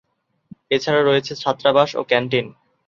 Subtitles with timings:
[0.71, 2.45] এছাড়া রয়েছে ছাত্রাবাস ও ক্যান্টিন।